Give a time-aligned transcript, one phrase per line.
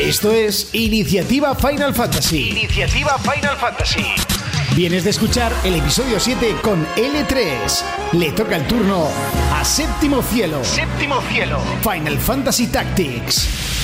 [0.00, 2.48] Esto es Iniciativa Final Fantasy.
[2.48, 4.02] Iniciativa Final Fantasy.
[4.74, 7.82] Vienes de escuchar el episodio 7 con L3.
[8.12, 9.08] Le toca el turno
[9.52, 10.64] a Séptimo Cielo.
[10.64, 11.60] Séptimo Cielo.
[11.82, 13.79] Final Fantasy Tactics.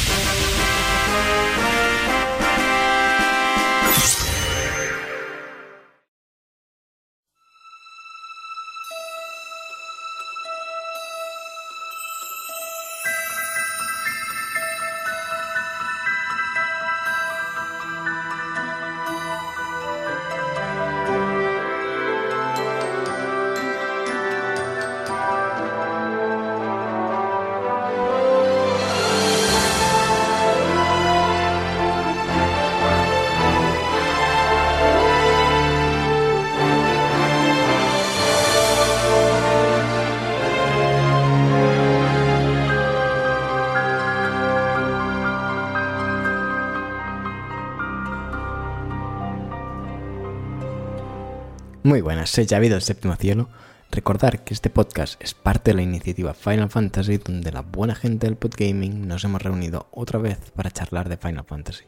[51.97, 53.49] Muy buenas, soy Javi del Séptimo Cielo.
[53.91, 58.27] Recordar que este podcast es parte de la iniciativa Final Fantasy, donde la buena gente
[58.27, 61.85] del podgaming nos hemos reunido otra vez para charlar de Final Fantasy.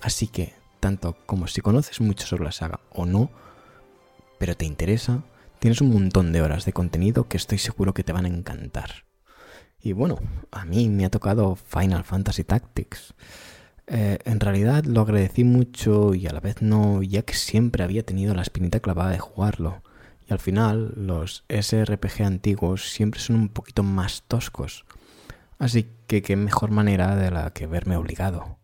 [0.00, 3.32] Así que, tanto como si conoces mucho sobre la saga o no,
[4.38, 5.24] pero te interesa,
[5.58, 9.06] tienes un montón de horas de contenido que estoy seguro que te van a encantar.
[9.82, 10.20] Y bueno,
[10.52, 13.12] a mí me ha tocado Final Fantasy Tactics.
[13.90, 18.04] Eh, en realidad lo agradecí mucho y a la vez no, ya que siempre había
[18.04, 19.82] tenido la espinita clavada de jugarlo.
[20.28, 24.84] Y al final los SRPG antiguos siempre son un poquito más toscos.
[25.58, 28.58] Así que qué mejor manera de la que verme obligado.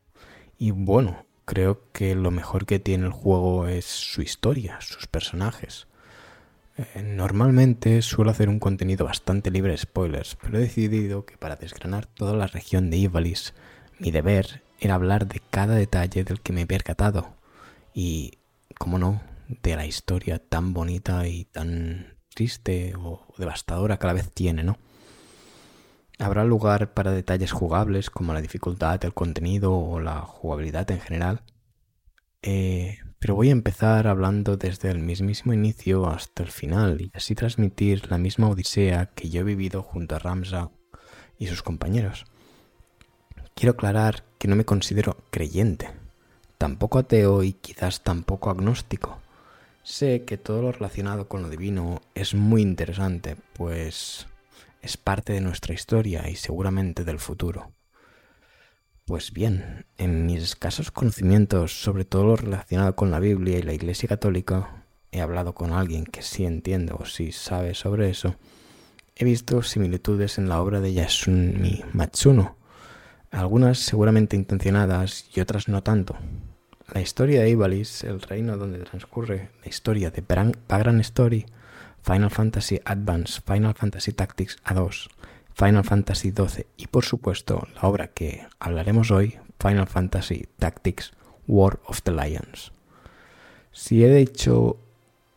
[0.59, 5.87] Y bueno, creo que lo mejor que tiene el juego es su historia, sus personajes.
[6.77, 11.57] Eh, normalmente suelo hacer un contenido bastante libre de spoilers, pero he decidido que para
[11.57, 13.53] desgranar toda la región de Ivalice,
[13.99, 17.35] mi deber era hablar de cada detalle del que me he percatado
[17.95, 18.39] y,
[18.79, 19.23] como no,
[19.63, 24.65] de la historia tan bonita y tan triste o devastadora que a la vez tiene,
[24.65, 24.79] ¿no?
[26.19, 31.43] Habrá lugar para detalles jugables como la dificultad del contenido o la jugabilidad en general,
[32.43, 37.35] eh, pero voy a empezar hablando desde el mismísimo inicio hasta el final y así
[37.35, 40.71] transmitir la misma odisea que yo he vivido junto a Ramsa
[41.39, 42.27] y sus compañeros.
[43.55, 45.91] Quiero aclarar que no me considero creyente,
[46.59, 49.19] tampoco ateo y quizás tampoco agnóstico.
[49.83, 54.27] Sé que todo lo relacionado con lo divino es muy interesante, pues
[54.83, 57.71] es parte de nuestra historia y seguramente del futuro.
[59.07, 63.75] Pues bien, en mis escasos conocimientos sobre todo lo relacionado con la Biblia y la
[63.75, 68.37] Iglesia Católica, he hablado con alguien que sí entiende o sí sabe sobre eso,
[69.15, 72.57] he visto similitudes en la obra de Yasumi Matsuno,
[73.35, 76.17] algunas seguramente intencionadas y otras no tanto.
[76.93, 81.47] La historia de Ivalice, el reino donde transcurre la historia de Background Story,
[82.03, 85.09] Final Fantasy Advance, Final Fantasy Tactics A2,
[85.55, 91.13] Final Fantasy XII y por supuesto la obra que hablaremos hoy, Final Fantasy Tactics
[91.47, 92.73] War of the Lions.
[93.73, 94.77] Si he dicho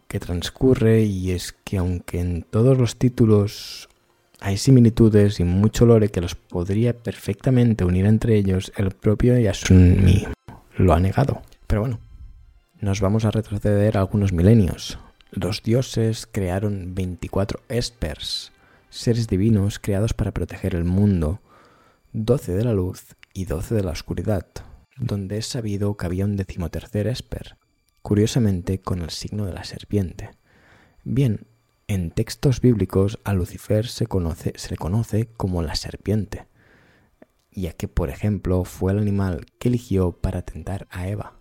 [0.08, 3.90] que transcurre y es que aunque en todos los títulos
[4.40, 10.28] hay similitudes y mucho lore que los podría perfectamente unir entre ellos, el propio Yasumi
[10.78, 11.42] lo ha negado.
[11.66, 12.00] Pero bueno,
[12.80, 15.00] nos vamos a retroceder algunos milenios.
[15.32, 18.52] Los dioses crearon 24 espers,
[18.90, 21.42] seres divinos creados para proteger el mundo,
[22.14, 24.46] 12 de la luz y 12 de la oscuridad,
[24.98, 27.58] donde es sabido que había un decimotercer esper,
[28.02, 30.30] curiosamente con el signo de la serpiente.
[31.04, 31.48] Bien,
[31.88, 36.48] en textos bíblicos a Lucifer se, conoce, le conoce como la serpiente,
[37.52, 41.40] ya que, por ejemplo, fue el animal que eligió para tentar a Eva.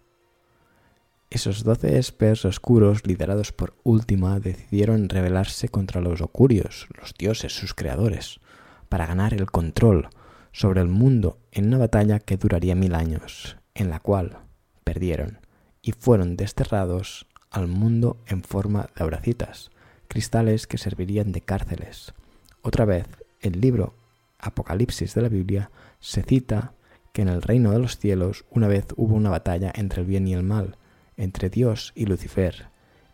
[1.31, 7.75] Esos doce espers oscuros, liderados por Última, decidieron rebelarse contra los Ocurios, los dioses, sus
[7.75, 8.41] creadores,
[8.89, 10.09] para ganar el control
[10.53, 14.39] sobre el mundo en una batalla que duraría mil años, en la cual
[14.85, 15.41] perdieron
[15.83, 19.71] y fueron desterrados al mundo en forma de abracitas,
[20.07, 22.15] cristales que servirían de cárceles.
[22.63, 23.07] Otra vez,
[23.41, 23.95] el libro
[24.39, 25.71] Apocalipsis de la Biblia
[26.01, 26.73] se cita
[27.13, 30.29] que en el reino de los cielos una vez hubo una batalla entre el bien
[30.29, 30.77] y el mal,
[31.17, 32.67] entre Dios y Lucifer,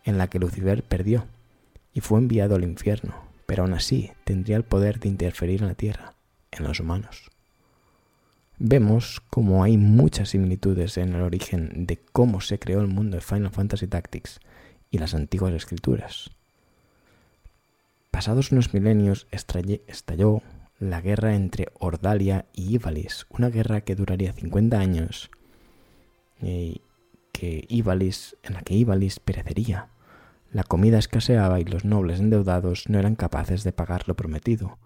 [0.04, 1.26] en la que Lucifer perdió
[1.94, 3.14] y fue enviado al infierno,
[3.46, 6.14] pero aún así tendría el poder de interferir en la tierra,
[6.50, 7.30] en los humanos.
[8.58, 13.22] Vemos como hay muchas similitudes en el origen de cómo se creó el mundo de
[13.22, 14.40] Final Fantasy Tactics
[14.90, 16.30] y las antiguas escrituras.
[18.12, 20.42] Pasados unos milenios estalló
[20.78, 25.30] la guerra entre Ordalia y Ivalis, una guerra que duraría 50 años
[26.40, 26.82] y
[27.32, 29.88] que Ivalis, en la que Ivalis perecería.
[30.52, 34.78] La comida escaseaba y los nobles endeudados no eran capaces de pagar lo prometido.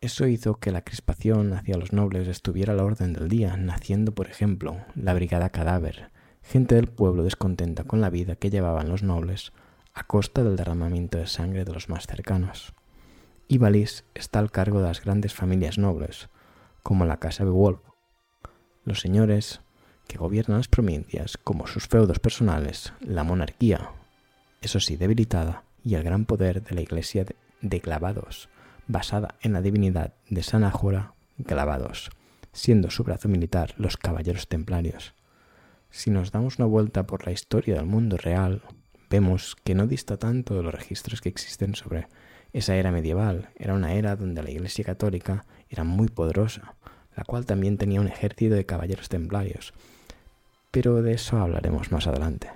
[0.00, 4.14] Eso hizo que la crispación hacia los nobles estuviera a la orden del día, naciendo,
[4.14, 9.02] por ejemplo, la Brigada Cadáver, gente del pueblo descontenta con la vida que llevaban los
[9.02, 9.52] nobles
[9.96, 12.74] a costa del derramamiento de sangre de los más cercanos.
[13.48, 16.28] Ivalis está al cargo de las grandes familias nobles,
[16.82, 17.80] como la Casa de Wolf.
[18.84, 19.62] Los señores
[20.06, 23.90] que gobiernan las provincias, como sus feudos personales, la monarquía,
[24.60, 27.24] eso sí debilitada, y el gran poder de la Iglesia
[27.62, 28.50] de clavados,
[28.86, 31.14] basada en la divinidad de San Ágora
[31.46, 32.10] Clavados,
[32.52, 35.14] siendo su brazo militar los caballeros templarios.
[35.90, 38.62] Si nos damos una vuelta por la historia del mundo real,
[39.10, 42.08] vemos que no dista tanto de los registros que existen sobre
[42.52, 46.76] esa era medieval era una era donde la Iglesia Católica era muy poderosa,
[47.14, 49.74] la cual también tenía un ejército de caballeros templarios.
[50.70, 52.50] Pero de eso hablaremos más adelante,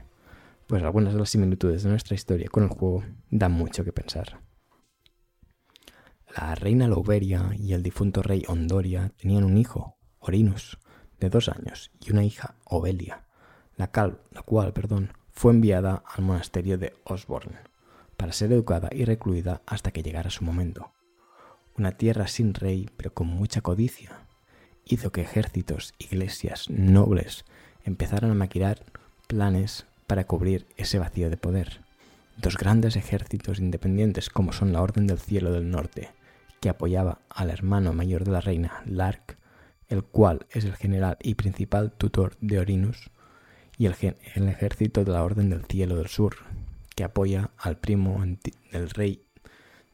[0.66, 4.40] pues algunas de las similitudes de nuestra historia con el juego dan mucho que pensar.
[6.36, 10.78] La reina Louveria y el difunto rey Ondoria tenían un hijo, Orinus,
[11.18, 13.26] de dos años, y una hija, Ovelia,
[13.76, 13.90] la,
[14.30, 17.56] la cual perdón, fue enviada al monasterio de Osborne
[18.18, 20.92] para ser educada y recluida hasta que llegara su momento.
[21.78, 24.26] Una tierra sin rey, pero con mucha codicia,
[24.84, 27.46] hizo que ejércitos, iglesias, nobles
[27.84, 28.84] empezaran a maquinar
[29.28, 31.80] planes para cubrir ese vacío de poder.
[32.36, 36.10] Dos grandes ejércitos independientes como son la Orden del Cielo del Norte,
[36.60, 39.38] que apoyaba al hermano mayor de la reina, Lark,
[39.88, 43.10] el cual es el general y principal tutor de Orinus,
[43.80, 43.94] y el,
[44.46, 46.36] ejército de la Orden del Cielo del Sur,
[46.94, 48.22] que apoya al primo
[48.72, 49.24] del rey,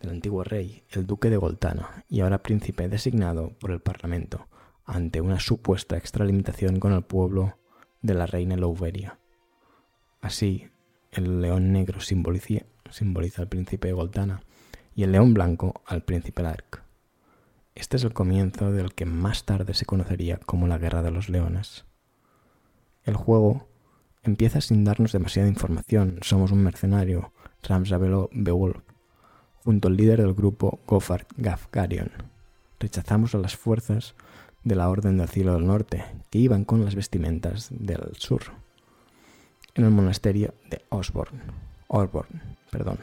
[0.01, 4.49] del antiguo rey, el duque de Goltana, y ahora príncipe designado por el Parlamento,
[4.87, 7.59] ante una supuesta extralimitación con el pueblo
[8.03, 9.21] de la reina Louveria.
[10.21, 10.69] Así,
[11.13, 14.43] el león negro simboliza, simboliza al príncipe de Goltana
[14.97, 16.83] y el león blanco al príncipe Lark.
[17.77, 21.29] Este es el comienzo del que más tarde se conocería como la Guerra de los
[21.29, 21.85] Leones.
[23.05, 23.69] El juego
[24.27, 26.19] Empieza sin darnos demasiada información.
[26.21, 27.31] Somos un mercenario,
[27.63, 28.79] Ramsabelo Beowulf,
[29.63, 32.11] junto al líder del grupo Gofard Gafgarion.
[32.81, 34.17] Rechazamos a las fuerzas
[34.65, 38.43] de la Orden del Cielo del Norte, que iban con las vestimentas del sur,
[39.77, 41.39] en el monasterio de Osborne.
[41.87, 42.41] Osborne,
[42.73, 42.99] perdón.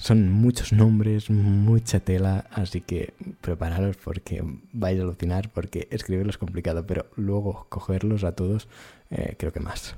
[0.00, 3.12] Son muchos nombres, mucha tela, así que
[3.42, 4.42] prepararos porque
[4.72, 8.66] vais a alucinar, porque escribirlos es complicado, pero luego cogerlos a todos
[9.10, 9.96] eh, creo que más.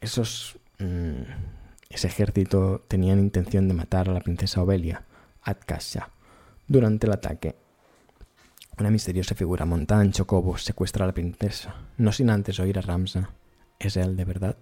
[0.00, 1.22] esos, mm,
[1.90, 5.02] ese ejército tenían intención de matar a la princesa Obelia,
[5.42, 6.10] Atkasha,
[6.68, 7.56] durante el ataque.
[8.78, 12.82] Una misteriosa figura montada en Chocobo secuestra a la princesa, no sin antes oír a
[12.82, 13.30] Ramsa.
[13.80, 14.56] ¿Es él de verdad?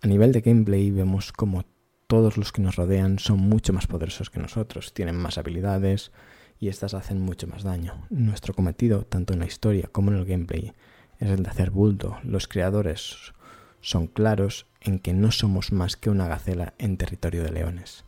[0.00, 1.64] A nivel de gameplay vemos como
[2.06, 6.12] todos los que nos rodean son mucho más poderosos que nosotros, tienen más habilidades
[6.60, 8.06] y estas hacen mucho más daño.
[8.08, 10.72] Nuestro cometido, tanto en la historia como en el gameplay,
[11.18, 12.18] es el de hacer bulto.
[12.22, 13.34] Los creadores
[13.80, 18.04] son claros en que no somos más que una gacela en territorio de leones.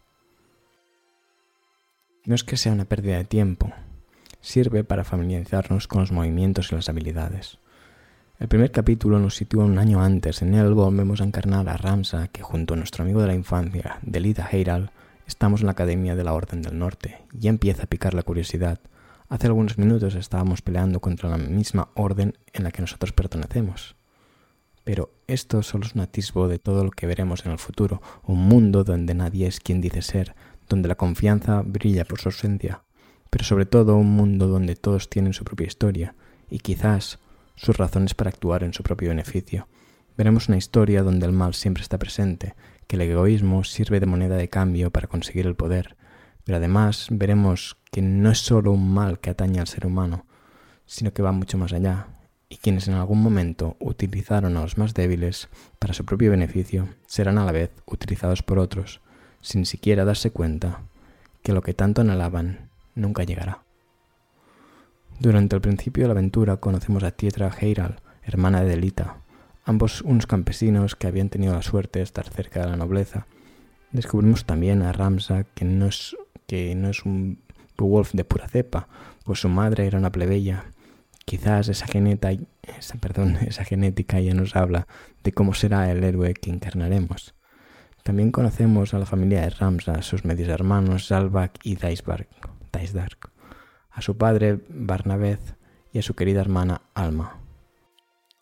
[2.25, 3.72] No es que sea una pérdida de tiempo,
[4.40, 7.59] sirve para familiarizarnos con los movimientos y las habilidades.
[8.41, 10.41] El primer capítulo nos sitúa un año antes.
[10.41, 13.99] En él volvemos a encarnar a Ramsa, que junto a nuestro amigo de la infancia,
[14.01, 14.93] Delita Heiral,
[15.27, 17.19] estamos en la Academia de la Orden del Norte.
[17.39, 18.81] Y empieza a picar la curiosidad.
[19.29, 23.94] Hace algunos minutos estábamos peleando contra la misma orden en la que nosotros pertenecemos.
[24.85, 28.39] Pero esto solo es un atisbo de todo lo que veremos en el futuro, un
[28.39, 30.35] mundo donde nadie es quien dice ser,
[30.67, 32.85] donde la confianza brilla por su ausencia,
[33.29, 36.15] pero sobre todo un mundo donde todos tienen su propia historia,
[36.49, 37.19] y quizás
[37.60, 39.69] sus razones para actuar en su propio beneficio.
[40.17, 42.55] Veremos una historia donde el mal siempre está presente,
[42.86, 45.96] que el egoísmo sirve de moneda de cambio para conseguir el poder,
[46.44, 50.24] pero además veremos que no es solo un mal que atañe al ser humano,
[50.86, 52.08] sino que va mucho más allá,
[52.48, 55.48] y quienes en algún momento utilizaron a los más débiles
[55.79, 59.00] para su propio beneficio serán a la vez utilizados por otros,
[59.43, 60.81] sin siquiera darse cuenta
[61.43, 63.62] que lo que tanto anhelaban nunca llegará.
[65.20, 69.19] Durante el principio de la aventura conocemos a Tietra Heiral, hermana de Delita,
[69.67, 73.27] ambos unos campesinos que habían tenido la suerte de estar cerca de la nobleza.
[73.93, 77.39] Descubrimos también a Ramsa, que no es, que no es un
[77.77, 78.89] Beowulf de pura cepa,
[79.22, 80.65] pues su madre era una plebeya.
[81.27, 82.31] Quizás esa, geneta,
[82.98, 84.86] perdón, esa genética ya nos habla
[85.22, 87.34] de cómo será el héroe que encarnaremos.
[88.05, 93.30] También conocemos a la familia de Ramsa, sus medios hermanos Zalbak y Daisbark,
[93.91, 95.56] a su padre Barnabeth
[95.93, 97.41] y a su querida hermana Alma.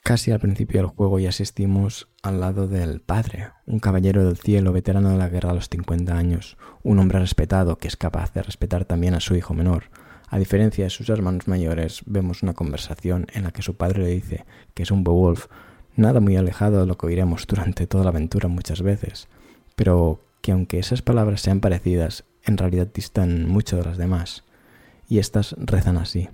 [0.03, 4.73] Casi al principio del juego ya asistimos al lado del padre, un caballero del cielo,
[4.73, 8.43] veterano de la guerra a los 50 años, un hombre respetado que es capaz de
[8.43, 9.91] respetar también a su hijo menor.
[10.31, 14.11] A diferencia de sus hermanos mayores, vemos una conversación en la que su padre le
[14.11, 15.47] dice que es un Beowulf,
[15.95, 19.29] nada muy alejado de lo que oiremos durante toda la aventura muchas veces,
[19.77, 24.45] pero que aunque esas palabras sean parecidas, en realidad distan mucho de las demás.
[25.09, 26.29] Y estas rezan así.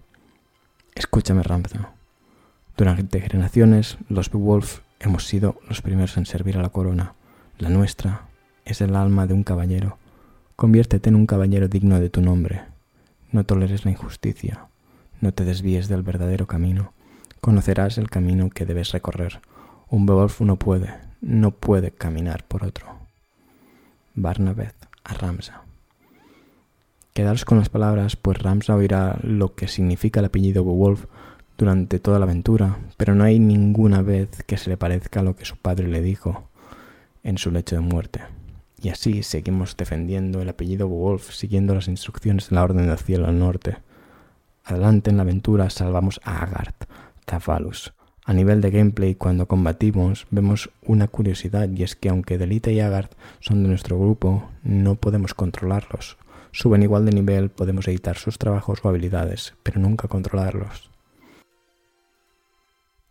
[0.94, 1.92] Escúchame, Ramza.
[2.76, 7.14] Durante generaciones, los Beowulf hemos sido los primeros en servir a la corona.
[7.58, 8.22] La nuestra
[8.64, 9.98] es el alma de un caballero.
[10.56, 12.62] Conviértete en un caballero digno de tu nombre.
[13.30, 14.66] No toleres la injusticia.
[15.20, 16.92] No te desvíes del verdadero camino.
[17.40, 19.40] Conocerás el camino que debes recorrer.
[19.88, 22.86] Un Beowulf no puede, no puede caminar por otro.
[24.14, 25.62] Barnabeth a Ramsa.
[27.14, 31.04] Quedaros con las palabras, pues Ramsa oirá lo que significa el apellido Beowulf
[31.56, 35.44] durante toda la aventura, pero no hay ninguna vez que se le parezca lo que
[35.44, 36.50] su padre le dijo
[37.22, 38.22] en su lecho de muerte.
[38.82, 43.28] Y así seguimos defendiendo el apellido Wolf, siguiendo las instrucciones de la Orden del Cielo
[43.28, 43.76] al Norte.
[44.64, 46.88] Adelante en la aventura salvamos a Agarth,
[47.26, 47.92] Tafalus.
[48.24, 52.80] A nivel de gameplay, cuando combatimos, vemos una curiosidad y es que aunque Delita y
[52.80, 56.16] Agarth son de nuestro grupo, no podemos controlarlos.
[56.54, 60.88] Suben igual de nivel, podemos editar sus trabajos o habilidades, pero nunca controlarlos.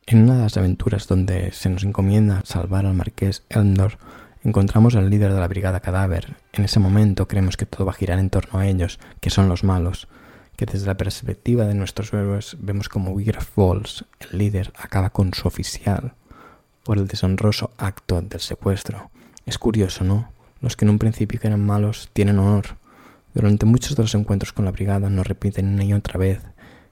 [0.05, 3.97] En una de las aventuras donde se nos encomienda salvar al marqués Elndor,
[4.45, 6.37] encontramos al líder de la brigada cadáver.
[6.53, 9.49] En ese momento creemos que todo va a girar en torno a ellos, que son
[9.49, 10.07] los malos,
[10.55, 15.33] que desde la perspectiva de nuestros héroes vemos como Wigraf Falls, el líder, acaba con
[15.33, 16.13] su oficial
[16.85, 19.11] por el deshonroso acto del secuestro.
[19.45, 20.31] Es curioso, ¿no?
[20.61, 22.81] Los que en un principio eran malos tienen honor.
[23.33, 26.41] Durante muchos de los encuentros con la brigada nos repiten una y otra vez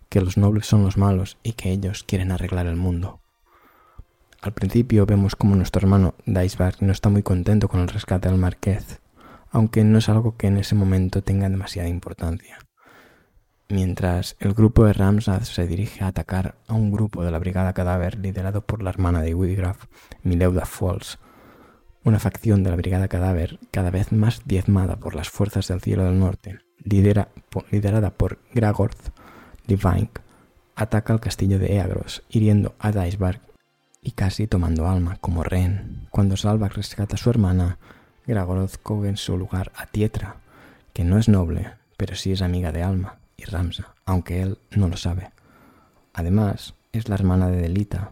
[0.10, 3.22] que los nobles son los malos y que ellos quieren arreglar el mundo.
[4.42, 8.40] Al principio vemos como nuestro hermano Dicebag no está muy contento con el rescate del
[8.40, 9.00] marqués,
[9.52, 12.58] aunque no es algo que en ese momento tenga demasiada importancia.
[13.70, 17.74] Mientras el grupo de Ramsad se dirige a atacar a un grupo de la Brigada
[17.74, 19.86] Cadáver liderado por la hermana de Wigraf,
[20.24, 21.20] Mileuda Falls,
[22.04, 26.06] una facción de la Brigada Cadáver cada vez más diezmada por las fuerzas del cielo
[26.06, 29.10] del norte, liderada por Gragorth,
[29.68, 30.20] Livaink
[30.76, 33.42] ataca al castillo de Eagros, hiriendo a Daisberg
[34.02, 36.08] y casi tomando alma como rehén.
[36.10, 37.78] Cuando Salvak rescata a su hermana,
[38.26, 40.38] Gragoroth coge en su lugar a Tietra,
[40.94, 44.88] que no es noble, pero sí es amiga de Alma y Ramsa, aunque él no
[44.88, 45.32] lo sabe.
[46.14, 48.12] Además, es la hermana de Delita.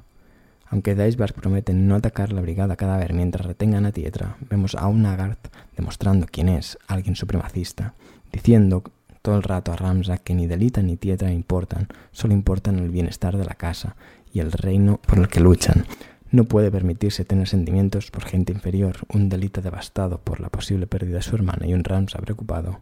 [0.70, 5.02] Aunque Daisberg promete no atacar la brigada cadáver mientras retengan a Tietra, vemos a un
[5.02, 7.96] Nagarth demostrando quién es, alguien supremacista,
[8.32, 8.84] diciendo
[9.24, 13.36] todo el rato a Ramsa que ni Delita ni Tietra importan, solo importan el bienestar
[13.38, 13.96] de la casa
[14.32, 15.86] y el reino por el que luchan.
[16.32, 21.18] No puede permitirse tener sentimientos por gente inferior, un Delita devastado por la posible pérdida
[21.18, 22.82] de su hermana y un Ramsa preocupado.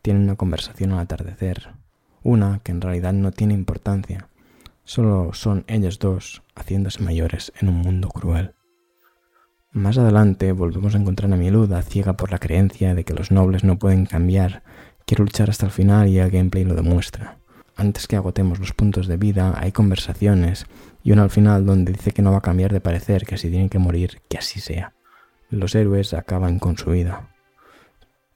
[0.00, 1.68] Tienen una conversación al atardecer,
[2.22, 4.28] una que en realidad no tiene importancia,
[4.84, 8.54] solo son ellos dos haciéndose mayores en un mundo cruel.
[9.70, 13.64] Más adelante volvemos a encontrar a Mieluda, ciega por la creencia de que los nobles
[13.64, 14.62] no pueden cambiar
[15.06, 17.38] Quiero luchar hasta el final y el gameplay lo demuestra.
[17.76, 20.66] Antes que agotemos los puntos de vida, hay conversaciones
[21.02, 23.50] y una al final donde dice que no va a cambiar de parecer, que si
[23.50, 24.94] tienen que morir, que así sea.
[25.50, 27.30] Los héroes acaban con su vida.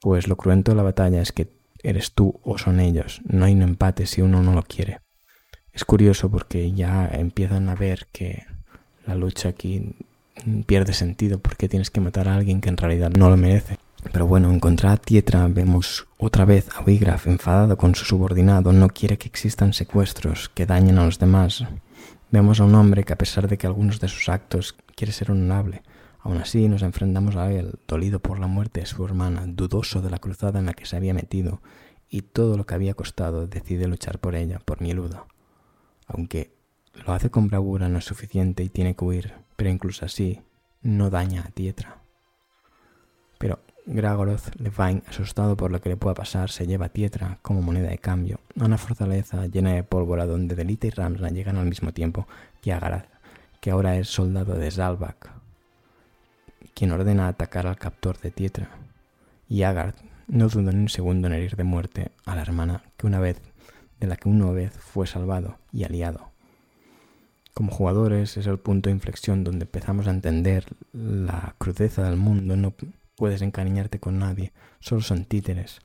[0.01, 1.49] Pues lo cruento de la batalla es que
[1.81, 4.99] eres tú o son ellos, no hay un empate si uno no lo quiere.
[5.77, 8.47] Es curioso porque ya empiezan a ver que
[9.05, 9.93] la lucha aquí
[10.65, 13.77] pierde sentido porque tienes que matar a alguien que en realidad no lo merece.
[14.11, 18.73] Pero bueno, en contra a Tietra vemos otra vez a Wigraf enfadado con su subordinado,
[18.73, 21.63] no quiere que existan secuestros que dañen a los demás.
[22.31, 25.29] Vemos a un hombre que a pesar de que algunos de sus actos quiere ser
[25.29, 25.83] honorable,
[26.21, 30.09] aún así nos enfrentamos a él, dolido por la muerte de su hermana, dudoso de
[30.09, 31.61] la cruzada en la que se había metido,
[32.09, 35.27] y todo lo que había costado decide luchar por ella, por Mieluda.
[36.07, 36.51] Aunque
[37.05, 40.41] lo hace con bravura no es suficiente y tiene que huir, pero incluso así
[40.81, 42.01] no daña a Tietra.
[43.37, 47.61] Pero Gragoroth Levine, asustado por lo que le pueda pasar, se lleva a Tietra como
[47.61, 51.67] moneda de cambio a una fortaleza llena de pólvora donde Delita y Ramsna llegan al
[51.67, 52.27] mismo tiempo
[52.61, 53.09] que Agarath,
[53.61, 55.31] que ahora es soldado de Zalbak,
[56.73, 58.69] quien ordena atacar al captor de Tietra.
[59.49, 63.07] Y Agarth no duda ni un segundo en herir de muerte a la hermana que
[63.07, 63.41] una vez,
[63.99, 66.31] de la que una vez fue salvado y aliado.
[67.53, 72.55] Como jugadores es el punto de inflexión donde empezamos a entender la crudeza del mundo.
[72.55, 72.75] No
[73.15, 75.79] puedes encariñarte con nadie, solo son títeres.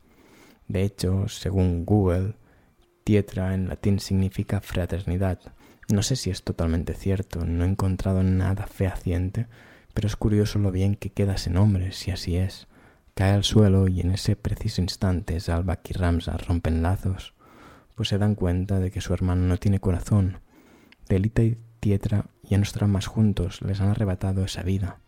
[0.69, 2.35] De hecho, según Google,
[3.05, 5.41] Tietra en latín significa fraternidad.
[5.89, 9.47] No sé si es totalmente cierto, no he encontrado nada fehaciente,
[9.95, 12.69] pero es curioso lo bien que queda ese nombre, si así es.
[13.15, 17.35] Cae al suelo y en ese preciso instante Salvak y Ramsa rompen lazos,
[18.03, 20.39] pues se dan cuenta de que su hermano no tiene corazón.
[21.09, 24.99] Delita y Tietra ya no estarán más juntos, les han arrebatado esa vida.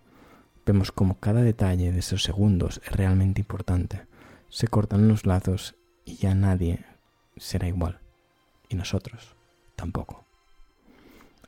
[0.65, 4.03] Vemos como cada detalle de esos segundos es realmente importante.
[4.49, 5.75] Se cortan los lazos
[6.05, 6.85] y ya nadie
[7.37, 7.99] será igual.
[8.69, 9.35] Y nosotros
[9.75, 10.25] tampoco.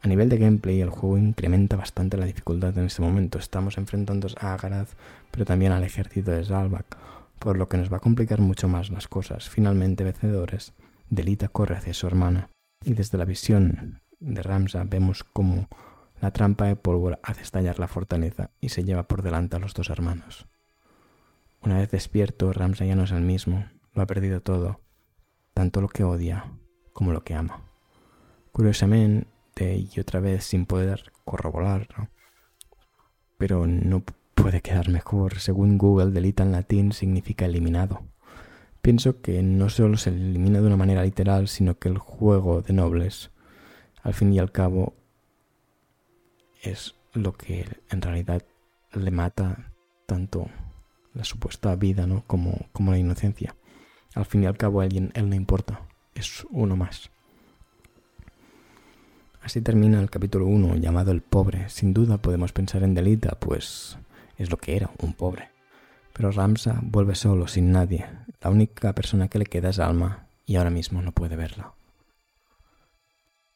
[0.02, 3.38] A nivel de gameplay, el juego incrementa bastante la dificultad en este momento.
[3.38, 4.88] Estamos enfrentando a Agarath,
[5.30, 6.96] pero también al ejército de Salvak,
[7.38, 9.48] por lo que nos va a complicar mucho más las cosas.
[9.48, 10.72] Finalmente, vencedores,
[11.10, 12.50] Delita corre hacia su hermana,
[12.84, 15.68] y desde la visión de Ramsa vemos cómo
[16.20, 19.75] la trampa de pólvora hace estallar la fortaleza y se lleva por delante a los
[19.75, 20.46] dos hermanos.
[21.62, 24.80] Una vez despierto, Ramsa ya no es el mismo, lo ha perdido todo,
[25.54, 26.52] tanto lo que odia
[26.92, 27.62] como lo que ama.
[28.52, 31.88] Curiosamente, y otra vez sin poder corroborar,
[33.36, 34.02] pero no
[34.34, 35.40] puede quedar mejor.
[35.40, 38.02] Según Google, delita en latín significa eliminado.
[38.86, 42.72] Pienso que no solo se elimina de una manera literal, sino que el juego de
[42.72, 43.32] nobles,
[44.04, 44.94] al fin y al cabo,
[46.62, 48.44] es lo que en realidad
[48.92, 49.72] le mata
[50.06, 50.46] tanto
[51.14, 52.22] la supuesta vida ¿no?
[52.28, 53.56] como, como la inocencia.
[54.14, 55.80] Al fin y al cabo, a él, él no importa,
[56.14, 57.10] es uno más.
[59.42, 61.68] Así termina el capítulo 1 llamado El pobre.
[61.70, 63.98] Sin duda podemos pensar en Delita, pues
[64.38, 65.55] es lo que era, un pobre.
[66.16, 68.06] Pero Ramsa vuelve solo, sin nadie.
[68.40, 71.75] La única persona que le queda es Alma, y ahora mismo no puede verla.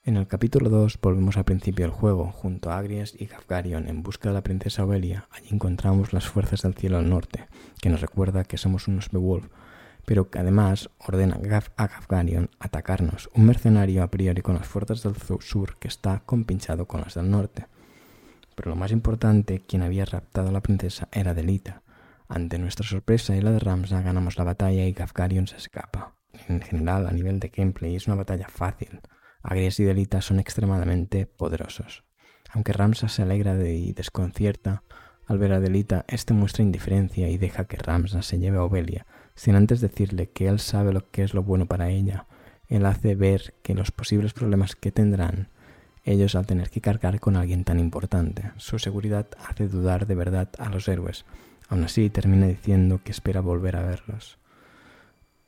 [0.04, 4.02] En el capítulo 2 volvemos al principio del juego, junto a Agries y Gafgarion en
[4.02, 5.26] busca de la princesa Obelia.
[5.30, 7.46] Allí encontramos las fuerzas del cielo al norte,
[7.80, 9.46] que nos recuerda que somos unos Beowulf,
[10.04, 11.38] pero que además ordena
[11.76, 16.86] a Gafgarion atacarnos, un mercenario a priori con las fuerzas del sur que está compinchado
[16.86, 17.66] con las del norte.
[18.54, 21.80] Pero lo más importante, quien había raptado a la princesa era Delita.
[22.30, 26.14] Ante nuestra sorpresa y la de Ramsa ganamos la batalla y Gafgarion se escapa.
[26.48, 29.00] En general, a nivel de gameplay, es una batalla fácil
[29.42, 32.04] Agries y Delita son extremadamente poderosos.
[32.52, 34.82] Aunque Ramsa se alegra y desconcierta
[35.26, 39.06] al ver a Delita, este muestra indiferencia y deja que Ramsa se lleve a Obelia,
[39.34, 42.26] sin antes decirle que él sabe lo que es lo bueno para ella.
[42.68, 45.48] Él hace ver que los posibles problemas que tendrán
[46.04, 48.52] ellos al tener que cargar con alguien tan importante.
[48.56, 51.24] Su seguridad hace dudar de verdad a los héroes.
[51.70, 54.38] Aún así termina diciendo que espera volver a verlos.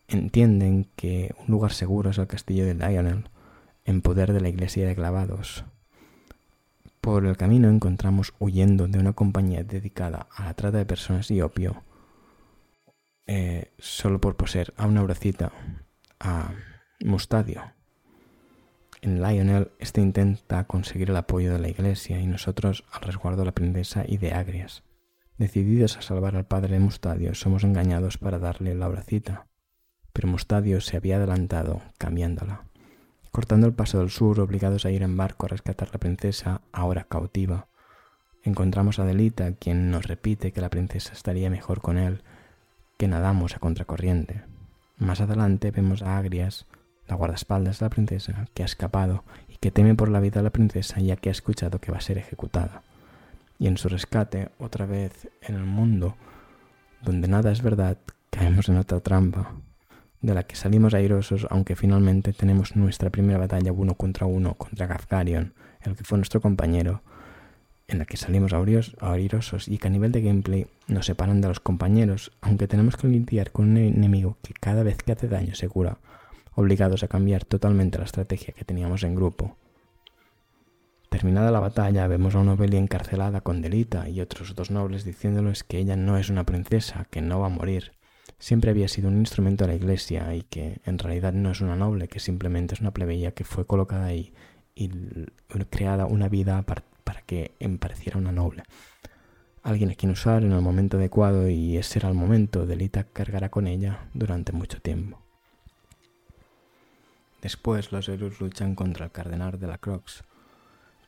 [0.07, 3.25] Entienden que un lugar seguro es el castillo de Lionel,
[3.85, 5.65] en poder de la iglesia de clavados.
[7.01, 11.41] Por el camino encontramos huyendo de una compañía dedicada a la trata de personas y
[11.41, 11.83] opio,
[13.27, 15.51] eh, solo por poseer a una bracita,
[16.21, 16.53] a
[17.01, 17.63] Mustadio.
[19.01, 23.47] En Lionel, este intenta conseguir el apoyo de la iglesia y nosotros al resguardo de
[23.47, 24.85] la princesa y de Agrias.
[25.38, 29.47] Decididos a salvar al padre de Mustadio, somos engañados para darle la bracita,
[30.12, 32.64] pero Mustadio se había adelantado cambiándola
[33.33, 36.61] cortando el paso del sur, obligados a ir en barco a rescatar a la princesa,
[36.71, 37.66] ahora cautiva.
[38.45, 42.23] Encontramos a Delita, quien nos repite que la princesa estaría mejor con él,
[42.99, 44.42] que nadamos a contracorriente.
[44.99, 46.66] Más adelante vemos a Agrias,
[47.09, 50.45] la guardaespaldas de la princesa, que ha escapado y que teme por la vida de
[50.45, 52.83] la princesa ya que ha escuchado que va a ser ejecutada.
[53.62, 56.16] Y en su rescate, otra vez en el mundo
[57.01, 57.96] donde nada es verdad,
[58.29, 59.55] caemos en otra trampa,
[60.20, 64.88] de la que salimos airosos, aunque finalmente tenemos nuestra primera batalla uno contra uno contra
[64.88, 67.03] Gafgarion, el que fue nuestro compañero,
[67.87, 71.61] en la que salimos airosos y que a nivel de gameplay nos separan de los
[71.61, 75.68] compañeros, aunque tenemos que lidiar con un enemigo que cada vez que hace daño se
[75.68, 75.98] cura,
[76.57, 79.57] obligados a cambiar totalmente la estrategia que teníamos en grupo.
[81.12, 85.62] Terminada la batalla, vemos a una Obelia encarcelada con Delita y otros dos nobles diciéndoles
[85.62, 87.92] que ella no es una princesa, que no va a morir,
[88.38, 91.77] siempre había sido un instrumento de la iglesia y que en realidad no es una
[91.77, 94.33] noble, que simplemente es una plebeya que fue colocada ahí
[94.75, 94.88] y
[95.68, 96.83] creada una vida para,
[97.27, 98.62] que pareciera una noble.
[99.62, 103.51] Alguien a quien usar en el momento adecuado y ese era el momento, Delita cargará
[103.51, 105.20] con ella durante mucho tiempo.
[107.42, 110.25] Después los héroes luchan contra el cardenal de la Croix,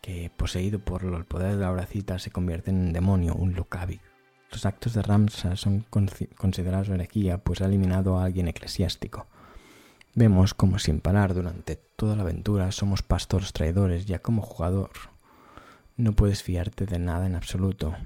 [0.04, 4.02] que poseído por el poder de la horacita se convierte en un demonio, un Lucavic,
[4.52, 5.86] los actos de Ramsa son
[6.36, 9.26] considerados herejía, pues ha eliminado a alguien eclesiástico.
[10.14, 14.90] Vemos como sin parar durante toda la aventura somos pastores traidores, ya como jugador
[15.96, 17.96] no puedes fiarte de nada en absoluto.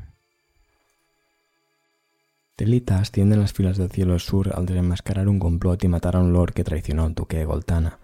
[2.55, 6.21] Telita asciende en las filas del cielo sur al desenmascarar un complot y matar a
[6.21, 7.99] un lord que traicionó al duque de Goltana.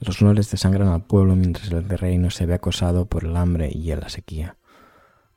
[0.00, 3.94] Los lores desangran al pueblo mientras el reino se ve acosado por el hambre y
[3.94, 4.56] la sequía.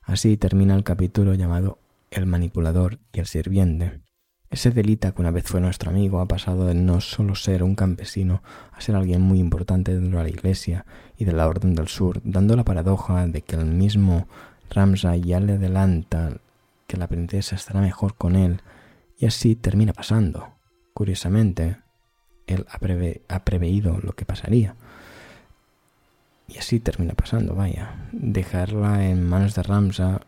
[0.02, 1.78] Así termina el capítulo llamado
[2.10, 4.00] El manipulador y el sirviente.
[4.50, 7.74] Ese Delita que una vez fue nuestro amigo ha pasado de no solo ser un
[7.74, 10.84] campesino a ser alguien muy importante dentro de la Iglesia
[11.16, 14.28] y de la Orden del Sur, dando la paradoja de que el mismo
[14.70, 16.36] Ramsa ya le adelanta
[16.86, 18.60] que la princesa estará mejor con él
[19.18, 20.50] y así termina pasando.
[20.92, 21.78] Curiosamente,
[22.46, 22.66] él
[23.28, 24.74] ha, preveído lo que pasaría.
[26.48, 28.08] Y así termina pasando, vaya.
[28.12, 30.20] Dejarla en manos de Ramsa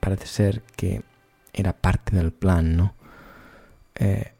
[0.00, 1.02] parece ser que
[1.52, 2.94] era parte del plan, ¿no?
[3.94, 4.32] Eh,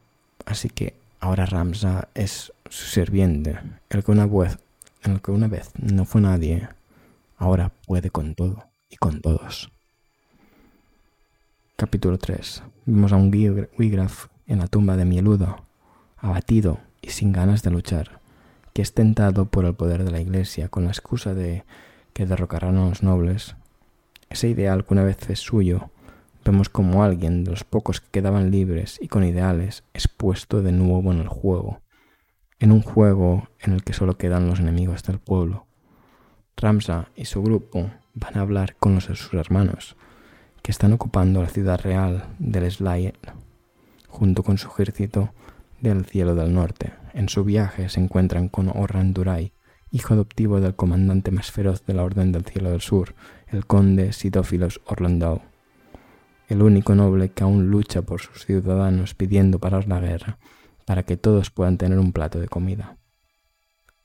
[0.46, 3.58] así que ahora Ramsa es su sirviente,
[3.90, 4.58] el que una vez,
[5.02, 6.68] el que una vez no fue nadie,
[7.36, 9.70] ahora puede con todo y con todos.
[11.76, 12.62] Capítulo 3.
[12.86, 15.67] Vimos a un Wigraf en la tumba de Mieludo,
[16.20, 18.20] abatido y sin ganas de luchar,
[18.72, 21.64] que es tentado por el poder de la Iglesia con la excusa de
[22.12, 23.56] que derrocarán a los nobles.
[24.30, 25.90] Ese ideal que una vez es suyo
[26.44, 30.72] vemos como alguien de los pocos que quedaban libres y con ideales es puesto de
[30.72, 31.80] nuevo en el juego,
[32.58, 35.66] en un juego en el que solo quedan los enemigos del pueblo.
[36.56, 39.96] Ramsa y su grupo van a hablar con los de sus hermanos,
[40.62, 43.18] que están ocupando la ciudad real del Slayer,
[44.08, 45.34] junto con su ejército
[45.80, 46.92] del cielo del norte.
[47.14, 49.52] En su viaje se encuentran con Orran Durai,
[49.90, 53.14] hijo adoptivo del comandante más feroz de la Orden del Cielo del Sur,
[53.48, 55.42] el conde Sidófilos Orlandau
[56.48, 60.38] el único noble que aún lucha por sus ciudadanos pidiendo parar la guerra
[60.86, 62.96] para que todos puedan tener un plato de comida.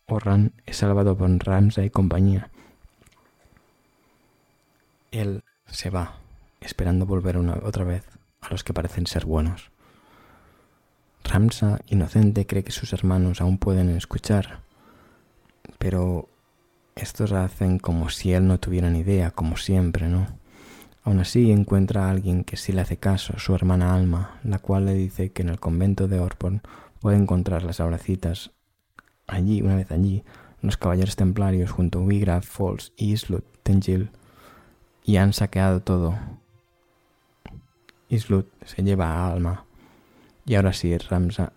[0.05, 2.51] Orran es salvado por Ramsa y compañía.
[5.11, 6.17] Él se va,
[6.59, 8.03] esperando volver una, otra vez
[8.41, 9.71] a los que parecen ser buenos.
[11.23, 14.59] Ramsa, inocente, cree que sus hermanos aún pueden escuchar,
[15.79, 16.27] pero
[16.95, 20.27] estos hacen como si él no tuviera ni idea, como siempre, ¿no?
[21.03, 24.85] Aún así encuentra a alguien que sí le hace caso, su hermana Alma, la cual
[24.85, 26.61] le dice que en el convento de Orporn
[26.99, 28.51] puede encontrar las abracitas.
[29.27, 30.23] Allí, una vez allí,
[30.61, 34.11] los caballeros templarios junto a Wigraf, Falls y Islut Tengil
[35.03, 36.15] y han saqueado todo.
[38.07, 39.65] Islut se lleva a Alma
[40.45, 41.53] y ahora sí Ramsa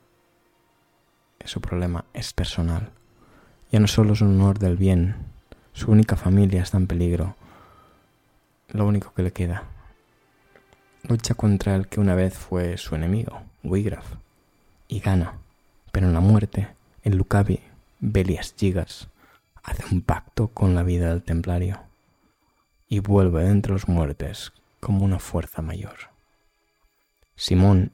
[1.47, 2.91] su problema es personal.
[3.71, 5.17] Ya no solo es un honor del bien,
[5.73, 7.37] su única familia está en peligro
[8.69, 9.65] lo único que le queda.
[11.05, 14.15] Lucha contra el que una vez fue su enemigo, Wigraf,
[14.89, 15.39] y gana.
[15.93, 16.69] Pero en la muerte,
[17.05, 17.61] el Lucavi,
[18.01, 19.09] Belias Gigas,
[19.63, 21.81] hace un pacto con la vida del templario
[22.89, 25.97] y vuelve entre los muertes como una fuerza mayor.
[27.37, 27.93] Simón,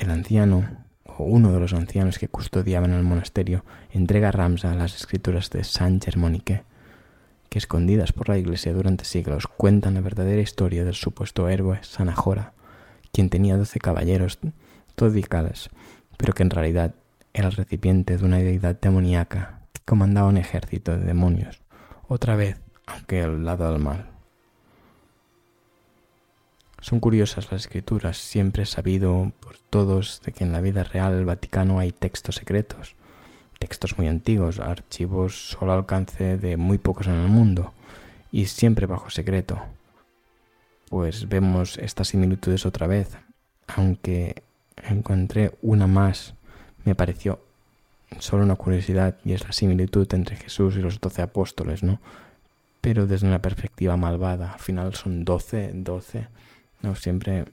[0.00, 0.64] el anciano,
[1.04, 5.62] o uno de los ancianos que custodiaban el monasterio, entrega a Ramsa las escrituras de
[5.64, 6.62] San Germonique
[7.50, 12.52] que escondidas por la Iglesia durante siglos cuentan la verdadera historia del supuesto héroe Sanajora,
[13.12, 14.38] quien tenía doce caballeros
[14.94, 15.68] todicales,
[16.16, 16.94] pero que en realidad
[17.34, 21.60] era el recipiente de una deidad demoníaca que comandaba un ejército de demonios,
[22.06, 24.09] otra vez, aunque al lado del mal.
[26.80, 31.26] Son curiosas las escrituras, siempre sabido por todos de que en la vida real del
[31.26, 32.96] Vaticano hay textos secretos,
[33.58, 37.74] textos muy antiguos, archivos solo al alcance de muy pocos en el mundo
[38.32, 39.60] y siempre bajo secreto.
[40.88, 43.16] Pues vemos estas similitudes otra vez,
[43.66, 44.42] aunque
[44.82, 46.34] encontré una más,
[46.84, 47.40] me pareció
[48.18, 52.00] solo una curiosidad y es la similitud entre Jesús y los doce apóstoles, ¿no?
[52.80, 56.28] Pero desde una perspectiva malvada, al final son doce, doce,
[56.82, 57.44] no siempre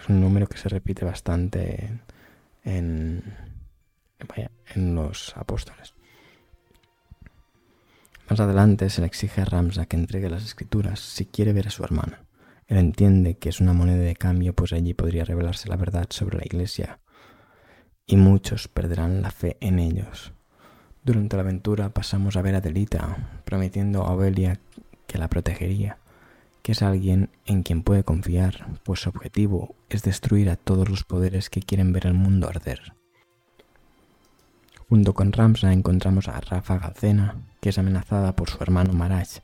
[0.00, 2.00] es un número que se repite bastante
[2.64, 3.22] en
[4.74, 5.94] en los apóstoles.
[8.28, 11.70] Más adelante se le exige a Ramsa que entregue las escrituras si quiere ver a
[11.70, 12.24] su hermana.
[12.68, 16.38] Él entiende que es una moneda de cambio, pues allí podría revelarse la verdad sobre
[16.38, 17.00] la iglesia,
[18.06, 20.32] y muchos perderán la fe en ellos.
[21.02, 24.60] Durante la aventura pasamos a ver a Delita, prometiendo a Obelia
[25.08, 25.98] que la protegería,
[26.62, 31.04] que es alguien en quien puede confiar, pues su objetivo es destruir a todos los
[31.04, 32.94] poderes que quieren ver el mundo arder.
[34.88, 39.38] Junto con Ramsa encontramos a Rafa Galcena, que es amenazada por su hermano Marach.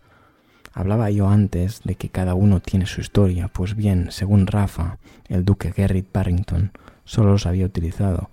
[0.73, 4.99] Hablaba yo antes de que cada uno tiene su historia, pues bien, según Rafa,
[5.29, 6.73] el duque Gerrit Barrington
[7.05, 8.29] solo los había utilizado,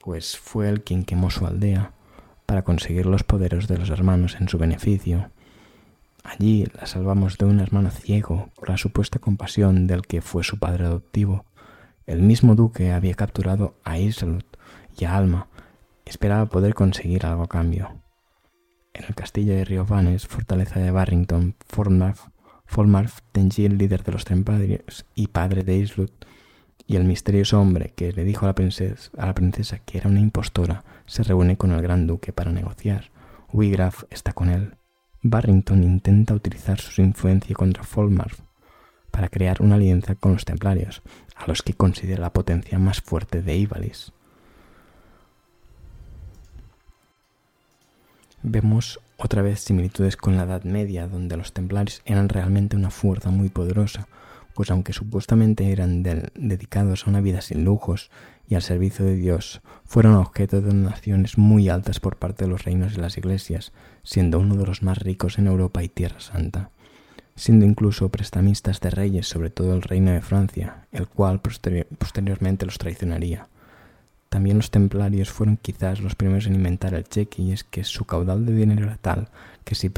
[0.00, 1.92] pues fue él quien quemó su aldea
[2.44, 5.30] para conseguir los poderes de los hermanos en su beneficio.
[6.24, 10.58] Allí la salvamos de un hermano ciego por la supuesta compasión del que fue su
[10.58, 11.44] padre adoptivo.
[12.06, 14.44] El mismo duque había capturado a Islot
[14.98, 15.48] y a Alma.
[16.04, 18.00] Esperaba poder conseguir algo a cambio.
[18.94, 25.28] En el castillo de Riovanes, fortaleza de Barrington, Folmarf, Tengil, líder de los Templarios y
[25.28, 26.26] padre de Islot,
[26.86, 30.08] y el misterioso hombre que le dijo a la, princesa, a la princesa que era
[30.08, 33.10] una impostora, se reúne con el gran duque para negociar.
[33.52, 34.77] Wigraf está con él.
[35.22, 38.40] Barrington intenta utilizar su influencia contra Folmarf
[39.10, 41.02] para crear una alianza con los templarios,
[41.34, 44.12] a los que considera la potencia más fuerte de Ivalis.
[48.42, 53.30] Vemos otra vez similitudes con la Edad Media, donde los templarios eran realmente una fuerza
[53.30, 54.06] muy poderosa,
[54.58, 58.10] pues aunque supuestamente eran dedicados a una vida sin lujos
[58.48, 62.64] y al servicio de Dios, fueron objeto de donaciones muy altas por parte de los
[62.64, 63.70] reinos y las iglesias,
[64.02, 66.70] siendo uno de los más ricos en Europa y Tierra Santa,
[67.36, 72.78] siendo incluso prestamistas de reyes, sobre todo el reino de Francia, el cual posteriormente los
[72.78, 73.46] traicionaría.
[74.28, 78.04] También los templarios fueron quizás los primeros en inventar el cheque y es que su
[78.04, 79.28] caudal de dinero era tal
[79.64, 79.90] que si,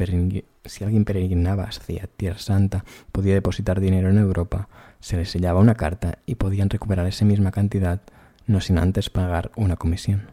[0.83, 6.19] alguien peregrinaba hacia Tierra Santa podía depositar dinero en Europa, se le sellaba una carta
[6.25, 8.01] y podían recuperar esa misma cantidad
[8.47, 10.29] no sin antes pagar una comisión.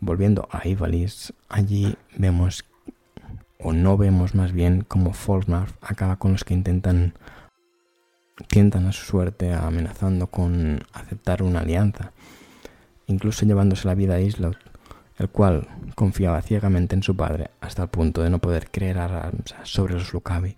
[0.00, 2.64] Volviendo a Ivalis, allí vemos,
[3.58, 7.14] o no vemos más bien, como Folkmar acaba con los que intentan
[8.48, 12.12] tientan a su suerte amenazando con aceptar una alianza
[13.06, 14.56] incluso llevándose la vida a Islot,
[15.18, 19.08] el cual confiaba ciegamente en su padre hasta el punto de no poder creer a
[19.08, 20.56] Ramsa sobre los Lucavi.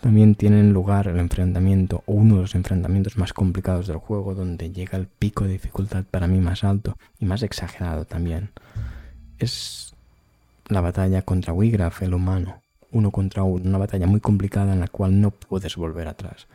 [0.00, 4.72] También tienen lugar el enfrentamiento, o uno de los enfrentamientos más complicados del juego, donde
[4.72, 8.50] llega el pico de dificultad para mí más alto y más exagerado también.
[9.38, 9.94] Es
[10.66, 14.88] la batalla contra Wigraf, el humano, uno contra uno, una batalla muy complicada en la
[14.88, 16.48] cual no puedes volver atrás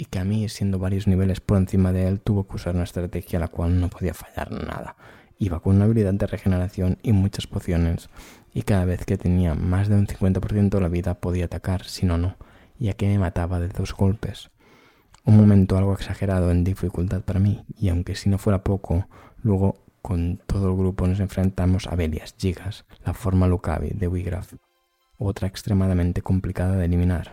[0.00, 2.84] y que a mí, siendo varios niveles por encima de él, tuvo que usar una
[2.84, 4.96] estrategia a la cual no podía fallar nada.
[5.40, 8.08] Iba con una habilidad de regeneración y muchas pociones,
[8.54, 12.06] y cada vez que tenía más de un 50% de la vida podía atacar, si
[12.06, 12.36] no, no,
[12.78, 14.50] ya que me mataba de dos golpes.
[15.24, 19.08] Un momento algo exagerado en dificultad para mí, y aunque si no fuera poco,
[19.42, 24.54] luego con todo el grupo nos enfrentamos a Belias Gigas, la forma Lucavi de Wigraf,
[25.18, 27.32] otra extremadamente complicada de eliminar.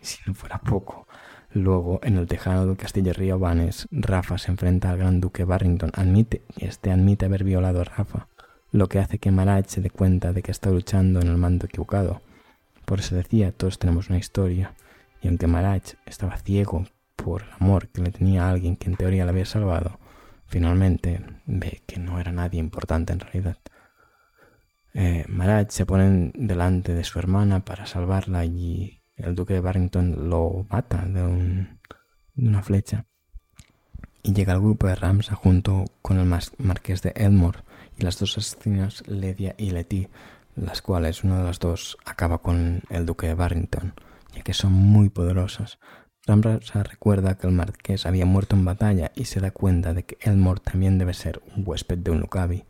[0.00, 1.06] Y si no fuera poco,
[1.52, 5.90] Luego, en el tejado del castillo Río Banes, Rafa se enfrenta al gran duque Barrington.
[5.94, 8.28] Admite, y este admite haber violado a Rafa,
[8.70, 11.66] lo que hace que Marach se dé cuenta de que está luchando en el mando
[11.66, 12.22] equivocado.
[12.84, 14.74] Por eso decía, todos tenemos una historia,
[15.20, 16.84] y aunque Marach estaba ciego
[17.16, 19.98] por el amor que le tenía a alguien que en teoría le había salvado,
[20.46, 23.56] finalmente ve que no era nadie importante en realidad.
[24.94, 25.26] Eh,
[25.68, 31.04] se pone delante de su hermana para salvarla y el duque de Barrington lo mata
[31.04, 31.68] de,
[32.36, 33.06] una flecha
[34.22, 36.26] y llega al grupo de Ramsa junto con el
[36.58, 37.60] marqués de Elmore
[37.98, 40.08] y las dos asesinas Ledia y Letty,
[40.56, 43.94] las cuales una de las dos acaba con el duque de Barrington,
[44.34, 45.78] ya que son muy poderosas.
[46.26, 50.18] Ramsa recuerda que el marqués había muerto en batalla y se da cuenta de que
[50.20, 52.64] Elmore también debe ser un huésped de un Lucavi.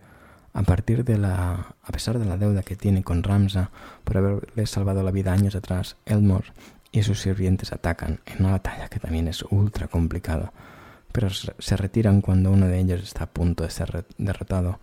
[0.52, 3.70] A partir de la, a pesar de la deuda que tiene con Ramsa
[4.04, 6.52] por haberle salvado la vida años atrás, Elmore
[6.92, 10.52] y sus sirvientes atacan en una batalla que también es ultra complicada,
[11.12, 14.80] pero se retiran cuando uno de ellos está a punto de ser derrotado.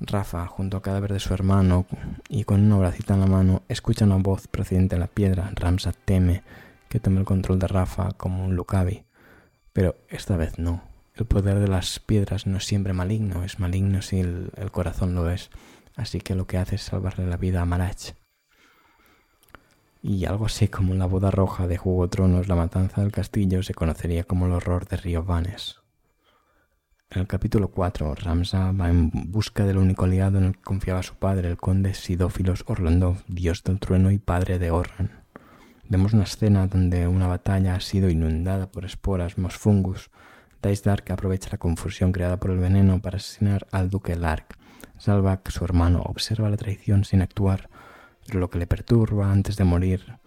[0.00, 1.86] Rafa, junto al cadáver de su hermano
[2.28, 5.52] y con una bracita en la mano, escucha una voz procedente de la piedra.
[5.54, 6.42] Ramsa teme
[6.88, 9.04] que tome el control de Rafa como un Lucavi,
[9.72, 10.89] pero esta vez no.
[11.20, 15.28] El poder de las piedras no es siempre maligno, es maligno si el, corazón lo
[15.28, 15.50] es.
[15.94, 18.14] Así que lo que hace es salvarle la vida a Marach.
[20.02, 23.74] Y algo así como la boda roja de Juego Tronos, la matanza del castillo, se
[23.74, 25.82] conocería como el horror de Río Vanes.
[27.10, 31.02] En el capítulo 4, Ramsa va en busca del único aliado en el que confiaba
[31.02, 35.22] su padre, el conde Sidófilos Orlandov, dios del trueno y padre de Orran.
[35.86, 40.10] Vemos una escena donde una batalla ha sido inundada por esporas mosfungus
[40.62, 44.58] Dice Dark aprovecha la confusión creada por el veneno para asesinar al duque Lark.
[44.98, 47.70] Salvak, su hermano, observa la traición sin actuar,
[48.26, 50.18] pero lo que le perturba antes de morir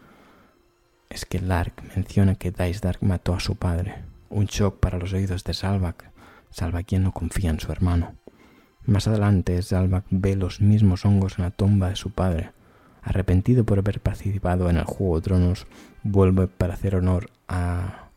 [1.10, 3.96] es que Lark menciona que Dice Dark mató a su padre.
[4.30, 6.12] Un shock para los oídos de Salvak.
[6.50, 8.16] Salva quien no confía en su hermano.
[8.86, 12.52] Más adelante, Salvak ve los mismos hongos en la tumba de su padre.
[13.04, 15.68] Arrepentido por haber participado en el Juego de Tronos,
[16.02, 18.10] vuelve para hacer honor a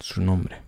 [0.00, 0.67] su nombre.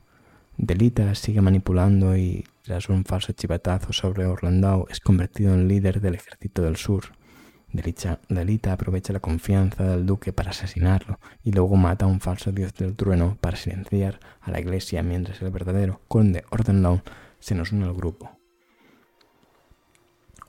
[0.62, 6.16] Delita sigue manipulando y tras un falso chivatazo sobre Orlandau, es convertido en líder del
[6.16, 7.14] ejército del sur.
[7.72, 12.74] Delita aprovecha la confianza del duque para asesinarlo y luego mata a un falso dios
[12.74, 17.00] del trueno para silenciar a la iglesia mientras el verdadero conde Ordenlau
[17.38, 18.30] se nos une al grupo.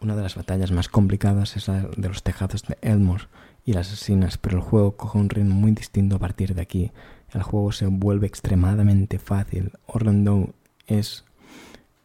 [0.02, 3.26] Una de las batallas más complicadas es la de los tejados de Elmore
[3.64, 6.92] y las asesinas, pero el juego coge un ritmo muy distinto a partir de aquí.
[7.34, 9.72] El juego se vuelve extremadamente fácil.
[9.88, 10.54] Orlando
[10.88, 11.24] es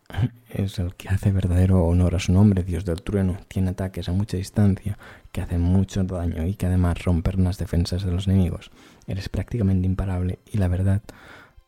[0.50, 3.38] es el que hace verdadero honor a su nombre, Dios del trueno.
[3.48, 4.98] Tiene ataques a mucha distancia
[5.32, 8.70] que hacen mucho daño y que además rompen las defensas de los enemigos.
[9.06, 11.02] Eres prácticamente imparable y la verdad,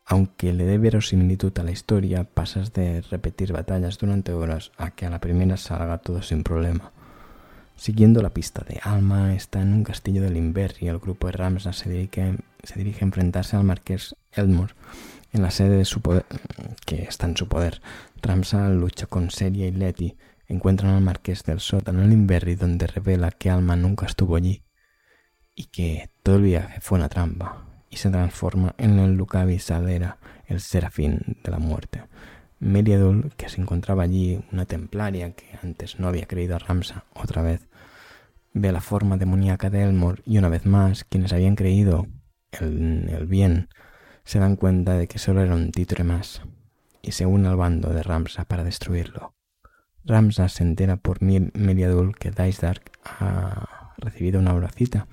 [0.05, 5.05] aunque le dé verosimilitud a la historia, pasas de repetir batallas durante horas a que
[5.05, 6.91] a la primera salga todo sin problema.
[7.79, 11.31] Siguiendo la pista de Alma, está en un castillo del Inver y el grupo de
[11.31, 14.73] Ramsna se dirige, se dirige a enfrentarse al marqués Elmore
[15.31, 16.25] en la sede de su poder,
[16.85, 17.81] que está en su poder.
[18.21, 20.17] Ramsa lucha con Seria y Letty.
[20.49, 24.61] Encuentran al marqués del sótano en Inverry donde revela que Alma nunca estuvo allí
[25.55, 30.17] y que todo el viaje fue una trampa y se transforma en el Lucavi Salera,
[30.47, 32.03] el serafín de la muerte.
[32.59, 37.41] Meriadul, que se encontraba allí, una templaria que antes no había creído a Ramsa, otra
[37.41, 37.67] vez
[38.53, 42.07] ve la forma demoníaca de Elmore y una vez más quienes habían creído
[42.51, 43.69] en el bien
[44.23, 46.41] se dan cuenta de que solo era un títere más
[47.01, 49.33] y se une al bando de Ramsa para destruirlo.
[50.03, 55.07] Ramsa se entera por Meriadul que Dark ha recibido una horacita.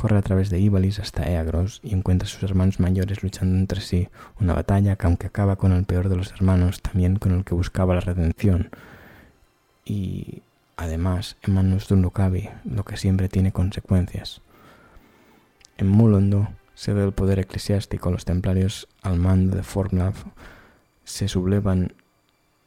[0.00, 3.82] Corre a través de Ibalis hasta Eagros y encuentra a sus hermanos mayores luchando entre
[3.82, 4.08] sí,
[4.40, 7.52] una batalla que aunque acaba con el peor de los hermanos, también con el que
[7.52, 8.70] buscaba la redención.
[9.84, 10.40] Y
[10.78, 14.40] además en manos de un Lucavi, lo que siempre tiene consecuencias.
[15.76, 20.14] En Mulondo se ve el poder eclesiástico, los templarios al mando de Formlav
[21.04, 21.92] se sublevan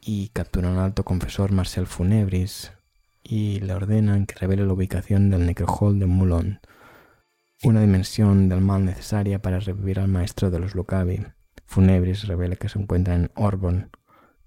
[0.00, 2.70] y capturan al alto confesor Marcel Funebris
[3.24, 6.60] y le ordenan que revele la ubicación del necrohol de Moulon,
[7.62, 11.24] una dimensión del mal necesaria para revivir al maestro de los Lucavi.
[11.66, 13.90] Funebris revela que se encuentra en Orbon,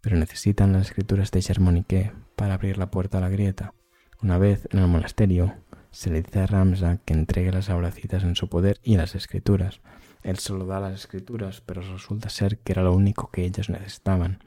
[0.01, 3.73] pero necesitan las escrituras de Germonique para abrir la puerta a la grieta.
[4.21, 5.55] Una vez en el monasterio,
[5.91, 9.81] se le dice a Ramsa que entregue las auracitas en su poder y las escrituras.
[10.21, 14.39] Él solo da las escrituras, pero resulta ser que era lo único que ellas necesitaban.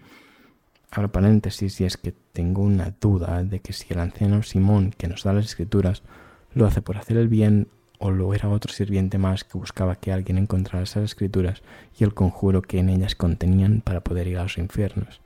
[0.91, 5.09] Abro paréntesis y es que tengo una duda de que si el anciano Simón que
[5.09, 6.03] nos da las escrituras
[6.53, 7.69] lo hace por hacer el bien
[8.01, 11.63] o lo era otro sirviente más que buscaba que alguien encontrara esas escrituras
[11.99, 15.21] y el conjuro que en ellas contenían para poder ir a los infiernos.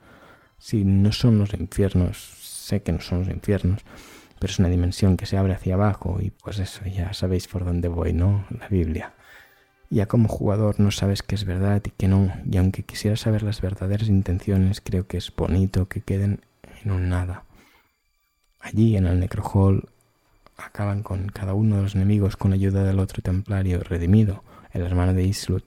[0.59, 3.83] Si no son los infiernos, sé que no son los infiernos,
[4.41, 7.65] pero es una dimensión que se abre hacia abajo y pues eso, ya sabéis por
[7.65, 8.45] dónde voy, ¿no?
[8.51, 9.15] La Biblia.
[9.89, 13.45] Ya como jugador no sabes qué es verdad y qué no, y aunque quisiera saber
[13.45, 16.41] las verdaderas intenciones, creo que es bonito que queden
[16.83, 17.45] en un nada.
[18.59, 19.89] Allí en el Necrohall
[20.57, 25.15] acaban con cada uno de los enemigos con ayuda del otro templario redimido, el hermano
[25.15, 25.65] de Islut,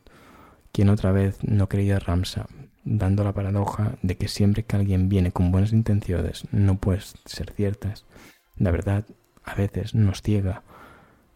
[0.72, 2.48] quien otra vez no creía a Ramsa,
[2.84, 7.52] dando la paradoja de que siempre que alguien viene con buenas intenciones no puede ser
[7.52, 8.06] ciertas
[8.60, 9.06] la verdad
[9.44, 10.64] a veces nos ciega.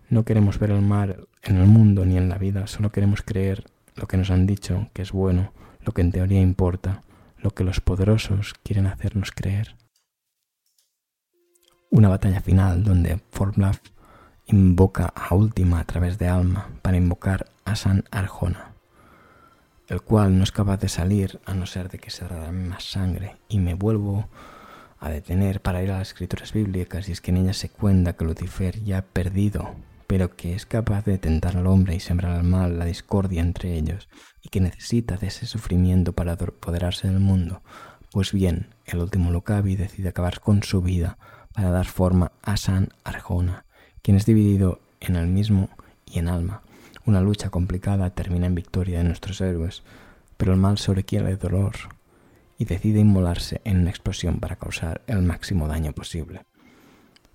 [0.09, 3.63] No queremos ver el mal en el mundo ni en la vida, solo queremos creer
[3.95, 7.03] lo que nos han dicho que es bueno, lo que en teoría importa,
[7.37, 9.75] lo que los poderosos quieren hacernos creer.
[11.93, 13.79] Una batalla final donde Forblaf
[14.45, 18.71] invoca a Última a través de Alma para invocar a San Arjona,
[19.89, 22.89] el cual no es capaz de salir a no ser de que se derrame más
[22.89, 24.29] sangre, y me vuelvo
[25.01, 28.13] a detener para ir a las escrituras bíblicas y es que en ellas se cuenta
[28.13, 29.75] que Lucifer ya ha perdido,
[30.07, 33.75] pero que es capaz de tentar al hombre y sembrar al mal, la discordia entre
[33.75, 34.07] ellos,
[34.41, 37.61] y que necesita de ese sufrimiento para apoderarse del mundo.
[38.13, 41.17] Pues bien, el último Locavi decide acabar con su vida
[41.53, 43.65] para dar forma a San Arjona,
[44.01, 45.69] quien es dividido en el mismo
[46.05, 46.61] y en alma.
[47.05, 49.83] Una lucha complicada termina en victoria de nuestros héroes,
[50.37, 51.75] pero el mal sobrequiere el dolor,
[52.57, 56.45] y decide inmolarse en una explosión para causar el máximo daño posible.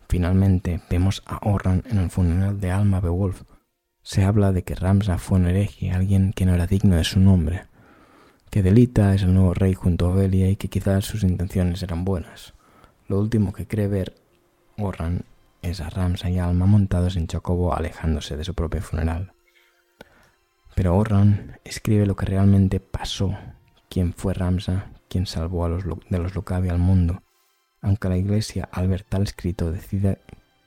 [0.08, 3.42] Finalmente vemos a Orran en el funeral de Alma Beowulf.
[4.02, 7.18] Se habla de que Ramsa fue un hereje, alguien que no era digno de su
[7.18, 7.64] nombre,
[8.50, 12.04] que Delita es el nuevo rey junto a Belia y que quizás sus intenciones eran
[12.04, 12.54] buenas.
[13.08, 14.14] Lo último que cree ver
[14.78, 15.24] Orran
[15.62, 19.32] es a Ramsa y Alma montados en Chocobo alejándose de su propio funeral.
[20.74, 23.36] Pero Orran escribe lo que realmente pasó,
[23.88, 27.22] quién fue Ramsa, quien salvó a los, de los Lucavi al mundo,
[27.80, 30.18] aunque la iglesia al ver tal escrito decide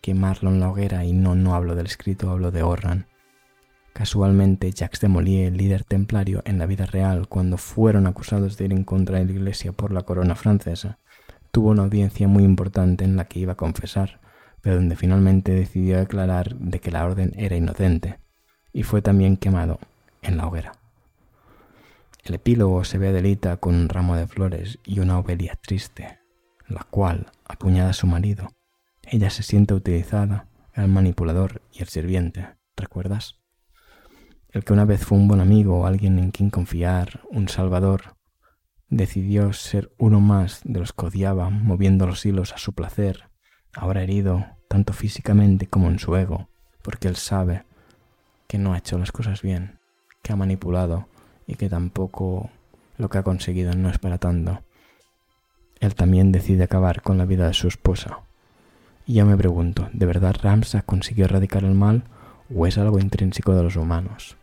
[0.01, 3.07] quemarlo en la hoguera y no, no hablo del escrito, hablo de Orran.
[3.93, 8.71] Casualmente, Jacques de Mollier, líder templario en la vida real, cuando fueron acusados de ir
[8.71, 10.99] en contra de la Iglesia por la corona francesa,
[11.52, 14.20] tuvo una audiencia muy importante en la que iba a confesar,
[14.62, 18.20] pero donde finalmente decidió declarar de que la orden era inocente,
[18.74, 19.80] y fue también quemado
[20.22, 20.74] en la hoguera.
[22.24, 26.20] El epílogo se ve a Delita con un ramo de flores y una ovelia triste,
[26.68, 28.50] la cual apuñada a su marido.
[29.04, 33.36] Ella se siente utilizada, el manipulador y el sirviente, ¿recuerdas?
[34.50, 38.16] El que una vez fue un buen amigo, alguien en quien confiar, un salvador,
[38.89, 43.29] decidió ser uno más de los que odiaba, moviendo los hilos a su placer,
[43.73, 46.49] ahora herido, tanto físicamente como en su ego,
[46.81, 47.63] porque él sabe
[48.47, 49.79] que no ha hecho las cosas bien,
[50.21, 51.07] que ha manipulado
[51.45, 52.49] y que tampoco
[52.97, 54.61] lo que ha conseguido no es para tanto.
[55.79, 58.19] Él también decide acabar con la vida de su esposa.
[59.05, 62.03] Y yo me pregunto, ¿de verdad Ramsa consiguió erradicar el mal
[62.53, 64.35] o es algo intrínseco de los humanos?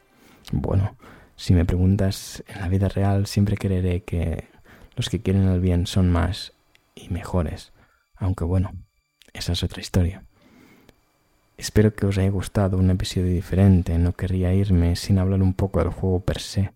[0.53, 0.97] Bueno,
[1.37, 4.49] si me preguntas en la vida real, siempre creeré que
[4.97, 6.55] los que quieren el bien son más
[6.95, 7.73] y mejores.
[8.17, 8.73] Aunque bueno,
[9.35, 10.25] esa es otra historia.
[11.59, 13.99] Espero que os haya gustado un episodio diferente.
[13.99, 16.73] No querría irme sin hablar un poco del juego per se.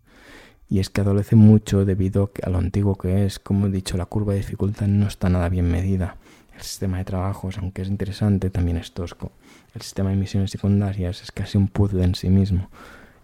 [0.68, 3.38] Y es que adolece mucho debido a lo antiguo que es.
[3.38, 6.16] Como he dicho, la curva de dificultad no está nada bien medida.
[6.54, 9.32] El sistema de trabajos, aunque es interesante, también es tosco.
[9.74, 12.68] El sistema de misiones secundarias es casi un puzzle en sí mismo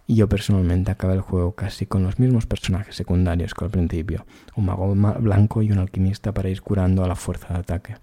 [0.07, 4.25] y yo personalmente acabé el juego casi con los mismos personajes secundarios que al principio,
[4.55, 7.95] un mago blanco y un alquimista para ir curando a la fuerza de ataque.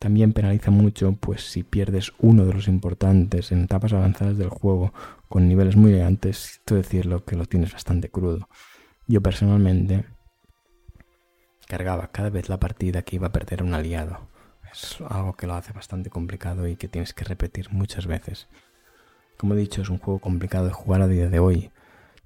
[0.00, 4.92] También penaliza mucho, pues si pierdes uno de los importantes en etapas avanzadas del juego
[5.28, 8.48] con niveles muy altos, esto decirlo que lo tienes bastante crudo.
[9.06, 10.06] Yo personalmente
[11.68, 14.28] cargaba cada vez la partida que iba a perder un aliado.
[14.72, 18.48] Es algo que lo hace bastante complicado y que tienes que repetir muchas veces.
[19.40, 21.70] Como he dicho, es un juego complicado de jugar a día de hoy.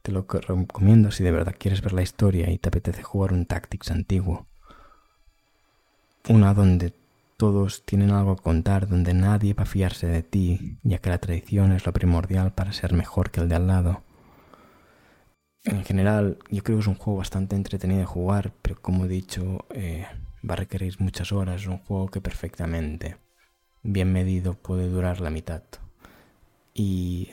[0.03, 3.47] Te lo recomiendo si de verdad quieres ver la historia y te apetece jugar un
[3.47, 4.49] Tactics antiguo.
[6.29, 6.93] Una donde
[7.37, 11.19] todos tienen algo que contar, donde nadie va a fiarse de ti, ya que la
[11.19, 14.03] traición es lo primordial para ser mejor que el de al lado.
[15.63, 19.09] En general, yo creo que es un juego bastante entretenido de jugar, pero como he
[19.09, 20.05] dicho, eh,
[20.43, 21.61] va a requerir muchas horas.
[21.61, 23.19] Es un juego que perfectamente,
[23.85, 25.63] bien medido, puede durar la mitad
[26.75, 27.31] y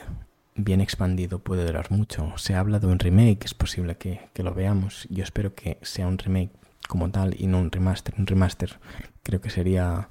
[0.56, 2.34] bien expandido puede durar mucho.
[2.38, 5.08] Se habla de un remake, es posible que, lo veamos.
[5.10, 6.52] Yo espero que sea un remake
[6.88, 8.14] como tal y no un remaster.
[8.18, 8.80] Un remaster
[9.24, 10.10] creo que sería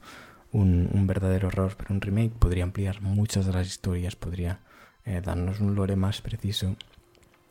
[0.52, 4.60] un, verdadero error, pero un remake podría ampliar muchas de las historias, podría
[5.04, 6.76] eh, darnos un lore más preciso,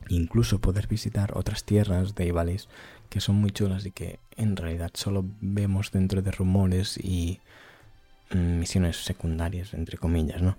[0.08, 2.68] incluso poder visitar otras tierras de Ivalis
[3.08, 7.40] que son muy chulas y que en realidad solo vemos dentro de rumores y
[8.32, 10.56] mm, misiones secundarias, entre comillas, ¿no?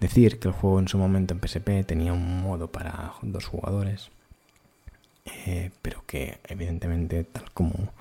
[0.00, 4.10] Decir que el juego en su momento en PSP tenía un modo para dos jugadores,
[5.24, 7.92] eh, pero que evidentemente tal como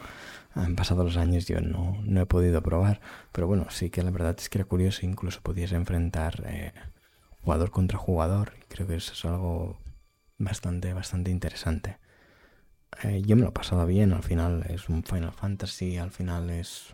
[0.53, 3.01] han pasado los años yo no, he podido probar.
[3.31, 6.73] Pero bueno, sí que la verdad es que era curioso, incluso podías enfrentar eh,
[7.41, 8.53] jugador contra jugador.
[8.67, 9.77] Creo que eso es algo
[10.37, 11.97] bastante, bastante interesante.
[13.03, 16.49] Eh, yo me lo he pasado bien, al final es un Final Fantasy, al final
[16.49, 16.93] es...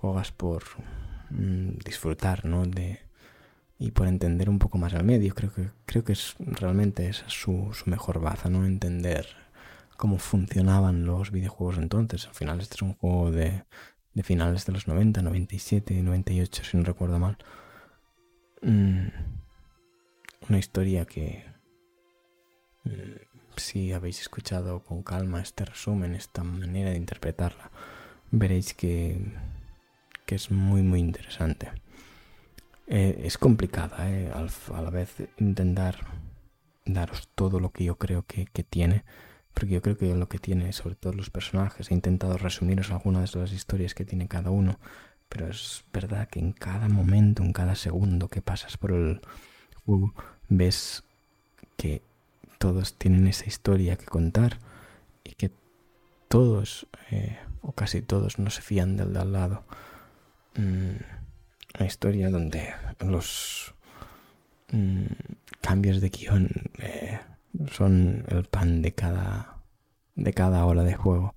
[0.00, 0.64] juegas por
[1.30, 2.66] mm, disfrutar, ¿no?
[2.66, 3.05] De,
[3.78, 5.34] y por entender un poco más al medio.
[5.34, 8.64] Creo que, creo que es realmente es su, su mejor baza, ¿no?
[8.64, 9.26] Entender
[9.96, 12.26] cómo funcionaban los videojuegos entonces.
[12.26, 13.64] Al final este es un juego de,
[14.14, 17.36] de finales de los 90, 97, 98, si no recuerdo mal.
[18.62, 19.08] Mm,
[20.48, 21.44] una historia que
[22.84, 22.90] mm,
[23.56, 27.70] si habéis escuchado con calma este resumen, esta manera de interpretarla,
[28.30, 29.18] veréis que,
[30.24, 31.70] que es muy muy interesante.
[32.86, 36.06] Eh, es complicada, eh, a la vez intentar
[36.84, 39.04] daros todo lo que yo creo que, tiene,
[39.54, 43.32] porque yo creo que lo que tiene, sobre todo los personajes, he intentado resumiros algunas
[43.32, 44.78] de las historias que tiene cada uno,
[45.28, 49.20] pero es verdad que en cada momento, en cada segundo que pasas por el
[49.84, 50.14] juego,
[50.48, 51.02] ves
[51.76, 52.02] que
[52.58, 54.58] todos tienen esa historia que contar
[55.24, 55.50] y que
[56.28, 59.64] todos, eh, o casi todos, no se fían del de al lado.
[60.54, 61.25] Mm,
[61.76, 63.74] una historia donde los
[64.72, 65.04] mm,
[65.60, 67.20] cambios de guion eh,
[67.70, 69.58] son el pan de cada,
[70.14, 71.34] de cada hora de juego.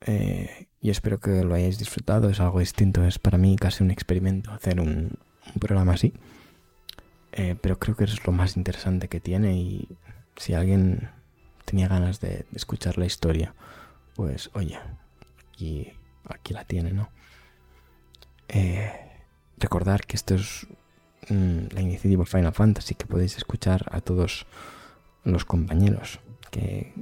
[0.00, 3.90] Eh, y espero que lo hayáis disfrutado, es algo distinto, es para mí casi un
[3.90, 5.18] experimento hacer un,
[5.58, 6.12] programa así.
[7.32, 9.88] Eh, pero creo que es lo más interesante que tiene y
[10.36, 11.10] si alguien
[11.64, 13.54] tenía ganas de, escuchar la historia,
[14.14, 14.78] pues oye,
[15.52, 15.92] aquí,
[16.24, 17.10] aquí la tiene, ¿no?
[18.48, 19.05] Eh,
[19.58, 20.66] recordar que esto es
[21.28, 24.46] mm, la iniciativa Final Fantasy que podéis escuchar a todos
[25.24, 26.92] los compañeros que,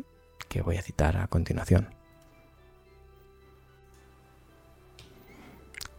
[0.48, 1.88] que voy a citar a continuación.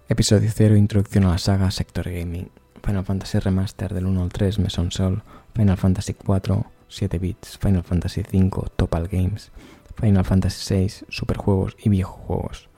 [0.07, 2.51] Episodio 0 Introducción a la saga Sector Gaming.
[2.83, 5.23] Final Fantasy Remaster del 1 al 3 Meson Sol
[5.55, 7.57] Final Fantasy 4 7 bits.
[7.57, 9.51] Final Fantasy 5 Topal Games.
[9.99, 12.69] Final Fantasy 6 Superjuegos y Videojuegos.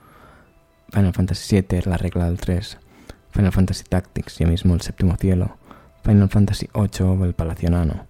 [0.90, 2.78] Final Fantasy 7 La Regla del 3
[3.30, 5.56] Final Fantasy Tactics, ya mismo el séptimo cielo,
[6.04, 8.06] Final Fantasy VIII, el Palacio Nano,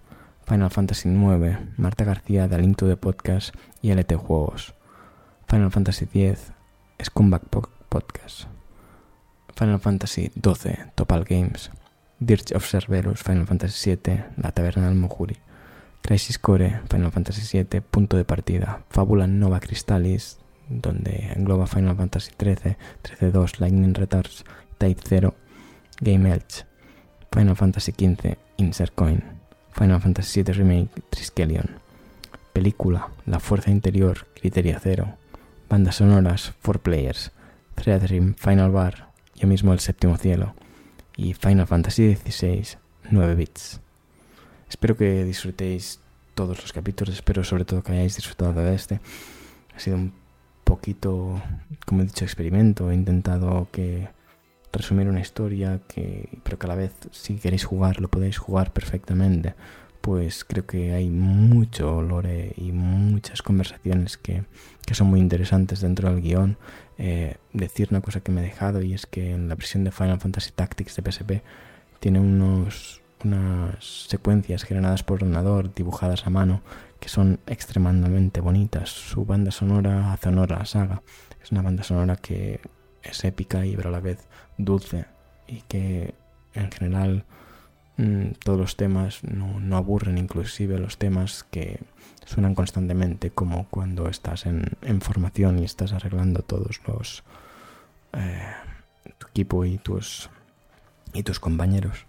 [0.47, 4.73] Final Fantasy IX, Marta García de Alinto de Podcast y LT Juegos,
[5.47, 6.51] Final Fantasy X,
[7.03, 7.41] Scumbag
[7.89, 8.45] Podcast,
[9.55, 11.71] Final Fantasy XII, Topal Games,
[12.19, 15.37] Dirge of Cerberus, Final Fantasy VII, La Taberna del Mojuri,
[16.01, 20.39] Crisis Core, Final Fantasy VII, Punto de Partida, Fábula Nova Crystallis,
[20.69, 24.45] donde engloba Final Fantasy XIII, 13-2, Lightning Retards,
[24.79, 25.35] Type 0,
[26.01, 26.65] Game Elch,
[27.31, 29.21] Final Fantasy XV, Insert Coin,
[29.73, 31.69] Final Fantasy VII Remake, Triskelion,
[32.53, 35.15] Película, La Fuerza Interior, Criteria 0,
[35.69, 37.31] Bandas sonoras, 4 Players,
[37.75, 40.55] Dream, Final Bar, yo mismo el séptimo cielo,
[41.15, 42.77] y Final Fantasy XVI,
[43.11, 43.79] 9 bits.
[44.69, 45.99] Espero que disfrutéis
[46.35, 49.01] todos los capítulos, espero sobre todo que hayáis disfrutado de este.
[49.75, 50.13] Ha sido un
[50.63, 51.41] poquito,
[51.85, 52.89] como he dicho, experimento.
[52.91, 54.07] He intentado que
[54.71, 58.71] resumir una historia, que, pero que a la vez si queréis jugar lo podéis jugar
[58.71, 59.55] perfectamente,
[60.01, 64.43] pues creo que hay mucho lore y muchas conversaciones que,
[64.85, 66.57] que son muy interesantes dentro del guion.
[66.97, 69.91] Eh, decir una cosa que me he dejado y es que en la versión de
[69.91, 71.31] Final Fantasy Tactics de PSP
[71.99, 76.61] tiene unos, unas secuencias generadas por ordenador, dibujadas a mano,
[76.99, 78.89] que son extremadamente bonitas.
[78.89, 81.01] Su banda sonora hace honor a la saga.
[81.41, 82.59] Es una banda sonora que
[83.01, 84.27] es épica y pero a la vez
[84.59, 85.05] dulce
[85.47, 86.13] y que
[86.53, 87.25] en general
[87.97, 91.79] mm, todos los temas no, aburren, inclusive los temas que
[92.25, 97.23] suenan constantemente como cuando estás en, formación y estás arreglando todos los
[98.13, 98.53] eh,
[99.17, 100.29] tu equipo y tus
[101.13, 102.05] y tus compañeros.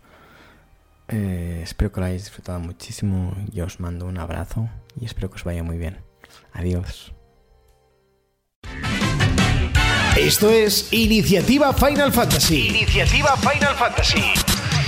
[1.09, 3.35] Eh, espero que lo hayáis disfrutado muchísimo.
[3.51, 4.69] Yo os mando un abrazo
[5.01, 5.99] y espero que os vaya muy bien.
[6.53, 7.13] Adiós.
[10.21, 12.69] Esto es Iniciativa Final Fantasy.
[12.69, 14.23] Iniciativa Final Fantasy.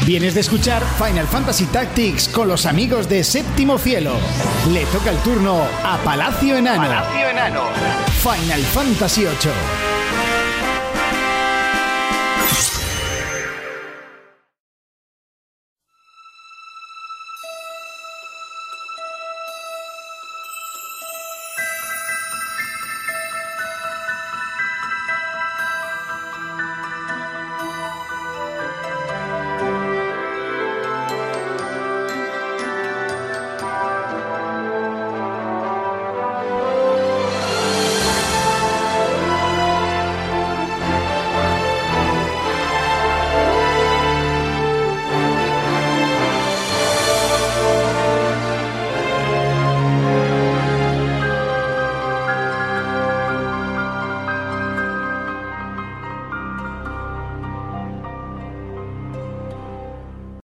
[0.05, 4.13] Vienes de escuchar Final Fantasy Tactics con los amigos de Séptimo Cielo.
[4.71, 6.83] Le toca el turno a Palacio Enano.
[6.83, 7.63] Palacio Enano.
[8.23, 9.92] Final Fantasy VIII.